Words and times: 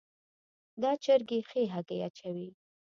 دا 0.81 0.91
چرګي 1.03 1.39
ښي 1.49 1.63
هګۍ 1.73 1.99
اچوي 2.07 2.49